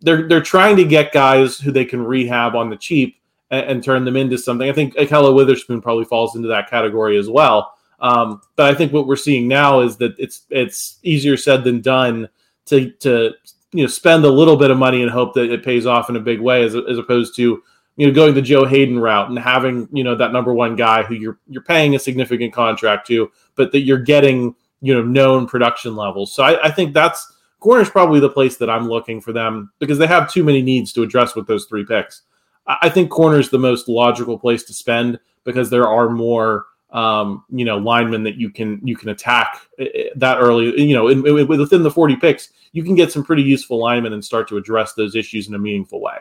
[0.02, 3.16] They're they're trying to get guys who they can rehab on the cheap
[3.50, 4.68] and, and turn them into something.
[4.68, 7.74] I think Ahkello Witherspoon probably falls into that category as well.
[8.00, 11.80] Um, but I think what we're seeing now is that it's it's easier said than
[11.80, 12.28] done
[12.66, 13.32] to to
[13.72, 16.16] you know spend a little bit of money and hope that it pays off in
[16.16, 17.62] a big way, as, as opposed to
[17.96, 21.02] you know going the Joe Haden route and having you know that number one guy
[21.02, 25.46] who you're you're paying a significant contract to, but that you're getting you know known
[25.46, 26.32] production levels.
[26.32, 29.98] So I, I think that's corner's probably the place that I'm looking for them because
[29.98, 32.22] they have too many needs to address with those three picks.
[32.66, 37.44] I, I think corner's the most logical place to spend because there are more um,
[37.50, 40.80] you know linemen that you can you can attack eh, eh, that early.
[40.80, 44.12] You know, in, in, within the 40 picks, you can get some pretty useful linemen
[44.12, 46.18] and start to address those issues in a meaningful way.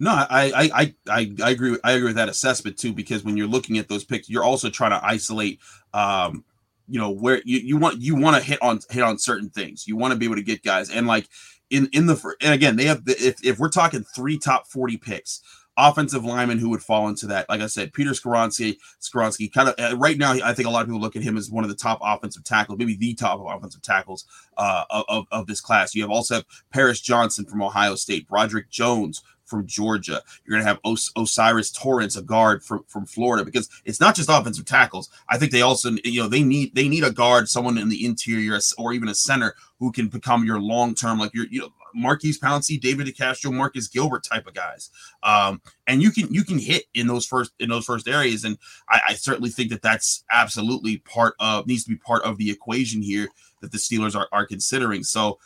[0.00, 1.78] No, I, I I I agree.
[1.84, 4.70] I agree with that assessment too, because when you're looking at those picks, you're also
[4.70, 5.60] trying to isolate.
[5.92, 6.44] Um,
[6.86, 9.86] you know where you, you want you want to hit on hit on certain things.
[9.86, 11.28] You want to be able to get guys and like
[11.70, 14.96] in in the and again they have the, if if we're talking three top forty
[14.96, 15.40] picks,
[15.76, 17.48] offensive lineman who would fall into that.
[17.48, 20.82] Like I said, Peter Skoronski, Skoronski kind of uh, right now, I think a lot
[20.82, 23.40] of people look at him as one of the top offensive tackles, maybe the top
[23.44, 24.24] offensive tackles
[24.56, 25.94] uh, of, of this class.
[25.94, 30.22] You have also have Paris Johnson from Ohio State, Broderick Jones from Georgia.
[30.44, 34.14] You're going to have Os- O'Cyrus Torrence, a guard from, from Florida, because it's not
[34.14, 35.10] just offensive tackles.
[35.28, 38.04] I think they also, you know, they need they need a guard, someone in the
[38.04, 41.72] interior, or even a center who can become your long term, like your, you know,
[41.94, 44.90] Maurkice Pouncey, David DeCastro, Marcus Gilbert type of guys.
[45.22, 48.58] Um, and you can you can hit in those first in those first areas, and
[48.88, 52.50] I, I certainly think that that's absolutely part of needs to be part of the
[52.50, 53.28] equation here
[53.60, 55.02] that the Steelers are, are considering.
[55.02, 55.38] So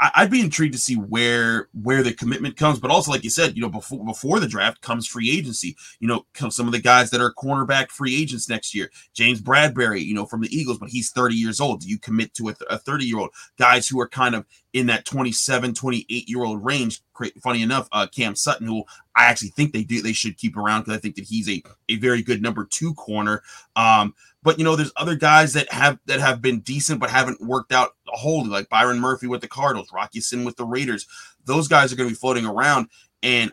[0.00, 3.56] I'd be intrigued to see where where the commitment comes, but also like you said,
[3.56, 5.76] you know, before before the draft comes free agency.
[6.00, 8.90] You know, some of the guys that are cornerback free agents next year.
[9.14, 11.80] James Bradberry, you know, from the Eagles, but he's 30 years old.
[11.80, 13.30] Do you commit to a 30 year old?
[13.58, 17.02] Guys who are kind of in that 27, 28 year old range.
[17.42, 20.82] Funny enough, uh, Cam Sutton, who I actually think they do they should keep around
[20.82, 23.42] because I think that he's a a very good number two corner.
[23.76, 27.40] Um, but you know, there's other guys that have that have been decent but haven't
[27.40, 31.06] worked out wholly, like Byron Murphy with the Cardinals, Rock Ya-Sin with the Raiders.
[31.44, 32.88] Those guys are going to be floating around,
[33.22, 33.52] and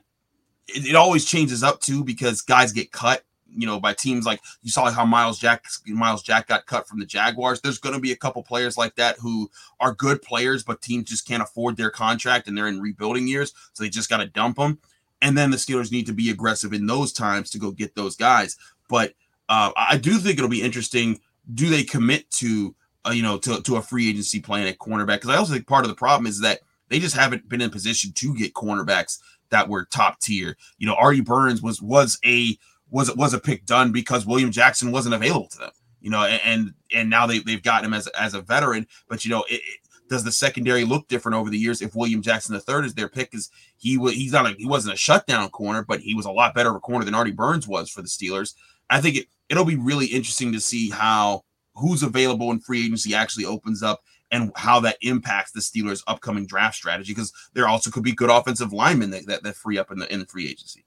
[0.68, 3.24] it, it always changes up too because guys get cut
[3.56, 7.00] you know, by teams like you saw how Myles Jack Myles Jack got cut from
[7.00, 7.62] the Jaguars.
[7.62, 9.50] There's going to be a couple players like that who
[9.80, 13.54] are good players, but teams just can't afford their contract and they're in rebuilding years,
[13.74, 14.80] so they just got to dump them.
[15.22, 18.16] And then the Steelers need to be aggressive in those times to go get those
[18.16, 18.58] guys.
[18.88, 19.14] But
[19.50, 21.20] uh, I do think it'll be interesting.
[21.54, 22.76] Do they commit to
[23.06, 25.18] uh, you know to, to a free agency plan at cornerback?
[25.18, 27.70] Because I also think part of the problem is that they just haven't been in
[27.70, 29.20] position to get cornerbacks
[29.50, 30.56] that were top tier.
[30.78, 32.58] You know, Artie Burns was was a
[32.92, 35.72] was was a pick done because William Jackson wasn't available to them.
[36.02, 38.88] You know, and and now they they've gotten him as as a veteran.
[39.10, 39.80] But you know, it, it,
[40.10, 43.10] does the secondary look different over the years if William Jackson the third is their
[43.10, 43.34] pick?
[43.34, 46.32] Is he was he's not a he wasn't a shutdown corner, but he was a
[46.32, 48.54] lot better of a corner than Artie Burns was for the Steelers.
[48.90, 51.44] I think it it'll be really interesting to see how
[51.76, 56.46] who's available in free agency actually opens up and how that impacts the Steelers' upcoming
[56.46, 59.92] draft strategy because there also could be good offensive linemen that, that, that free up
[59.92, 60.86] in the in the free agency.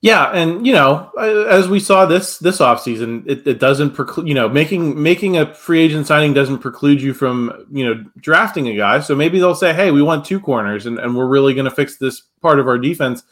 [0.00, 4.34] Yeah, and you know, as we saw this this offseason, it, it doesn't preclude you
[4.34, 8.76] know making making a free agent signing doesn't preclude you from you know drafting a
[8.76, 9.00] guy.
[9.00, 11.70] So maybe they'll say, hey, we want two corners, and, and we're really going to
[11.70, 13.24] fix this part of our defense.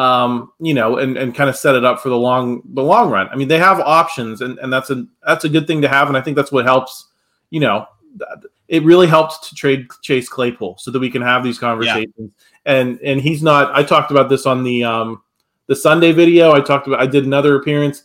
[0.00, 3.10] Um, you know, and, and kind of set it up for the long the long
[3.10, 3.28] run.
[3.28, 6.08] I mean, they have options, and, and that's a that's a good thing to have,
[6.08, 7.08] and I think that's what helps.
[7.50, 7.86] You know,
[8.68, 12.12] it really helped to trade Chase Claypool so that we can have these conversations.
[12.16, 12.72] Yeah.
[12.72, 13.74] And and he's not.
[13.74, 15.22] I talked about this on the um,
[15.66, 16.52] the Sunday video.
[16.52, 17.00] I talked about.
[17.00, 18.04] I did another appearance.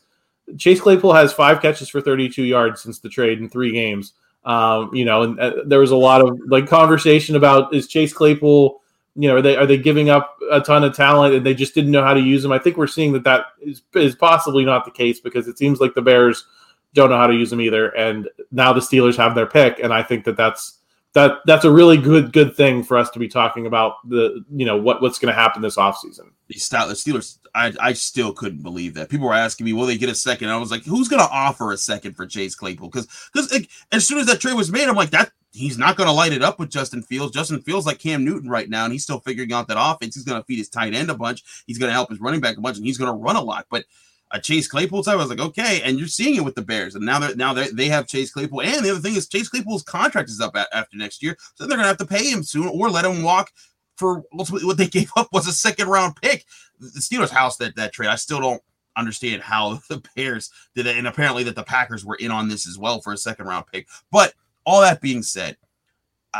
[0.57, 4.13] Chase Claypool has five catches for 32 yards since the trade in three games.
[4.43, 8.11] Um, you know, and uh, there was a lot of like conversation about is Chase
[8.11, 8.81] Claypool.
[9.15, 11.73] You know, are they are they giving up a ton of talent and they just
[11.73, 12.51] didn't know how to use them?
[12.51, 15.79] I think we're seeing that that is, is possibly not the case because it seems
[15.79, 16.45] like the Bears
[16.93, 17.89] don't know how to use them either.
[17.89, 20.79] And now the Steelers have their pick, and I think that that's
[21.15, 24.65] that that's a really good good thing for us to be talking about the you
[24.65, 26.29] know what what's going to happen this offseason.
[26.47, 30.09] The Steelers, I I still couldn't believe that people were asking me, will they get
[30.09, 30.49] a second?
[30.49, 32.89] I was like, who's going to offer a second for Chase Claypool?
[32.89, 35.95] Because because like, as soon as that trade was made, I'm like that he's not
[35.95, 37.33] going to light it up with Justin Fields.
[37.33, 40.15] Justin Fields like Cam Newton right now, and he's still figuring out that offense.
[40.15, 41.43] He's going to feed his tight end a bunch.
[41.65, 43.41] He's going to help his running back a bunch, and he's going to run a
[43.41, 43.65] lot.
[43.69, 43.85] But
[44.31, 45.13] a Chase Claypool type.
[45.13, 47.53] I was like, okay, and you're seeing it with the Bears, and now they're now
[47.53, 48.61] they they have Chase Claypool.
[48.61, 51.77] And the other thing is, Chase Claypool's contract is up after next year, so they're
[51.77, 53.51] gonna have to pay him soon or let him walk
[53.97, 56.45] for ultimately what they gave up was a second round pick.
[56.79, 58.09] The Steelers house that that trade.
[58.09, 58.61] I still don't
[58.97, 62.67] understand how the Bears did it, and apparently that the Packers were in on this
[62.67, 63.87] as well for a second round pick.
[64.11, 64.33] But
[64.65, 65.57] all that being said,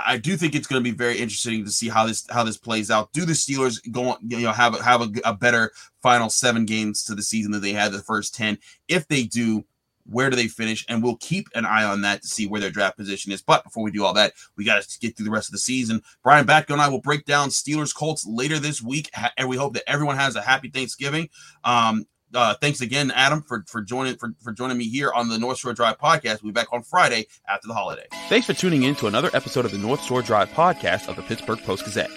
[0.05, 2.57] I do think it's going to be very interesting to see how this how this
[2.57, 3.13] plays out.
[3.13, 5.71] Do the Steelers go on, you know have a, have a, a, better
[6.01, 8.57] final seven games to the season than they had the first ten?
[8.87, 9.63] If they do,
[10.05, 10.85] where do they finish?
[10.89, 13.41] And we'll keep an eye on that to see where their draft position is.
[13.41, 15.59] But before we do all that, we got to get through the rest of the
[15.59, 16.01] season.
[16.23, 19.73] Brian Batko and I will break down Steelers Colts later this week, and we hope
[19.73, 21.29] that everyone has a happy Thanksgiving.
[21.63, 25.37] Um, uh, thanks again, Adam, for for joining for, for joining me here on the
[25.37, 26.43] North Shore Drive podcast.
[26.43, 28.05] We'll be back on Friday after the holiday.
[28.29, 31.21] Thanks for tuning in to another episode of the North Shore Drive podcast of the
[31.23, 32.11] Pittsburgh Post Gazette.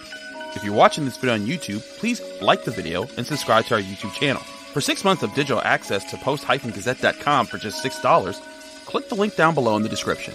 [0.55, 3.81] If you're watching this video on YouTube, please like the video and subscribe to our
[3.81, 4.43] YouTube channel.
[4.73, 8.41] For six months of digital access to post-gazette.com for just $6,
[8.85, 10.35] click the link down below in the description.